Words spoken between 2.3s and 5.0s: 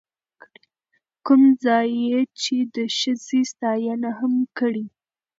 چې د ښځې ستاينه هم کړې،،